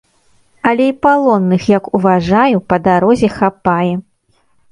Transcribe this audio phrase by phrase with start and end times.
[0.69, 3.93] Але й палонных, як уважаю, па дарозе хапае.